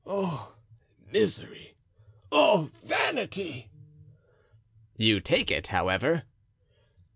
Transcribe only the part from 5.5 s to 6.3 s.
it, however."